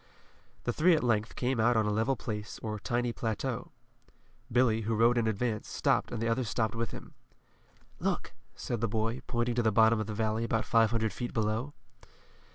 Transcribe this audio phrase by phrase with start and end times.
[0.63, 3.71] The three at length came out on a level place or tiny plateau.
[4.51, 7.13] Billy, who rode in advance, stopped and the others stopped with him.
[7.99, 11.33] "Look," said the boy, pointing to the bottom of the valley, about five hundred feet
[11.35, 11.75] below.